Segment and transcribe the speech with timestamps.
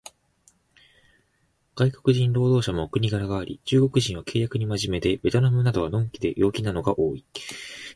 [1.75, 7.23] 外国人労働者もお国柄があり、中国人は契約に真面目で、ベトナムなどは呑気で陽気なのが多い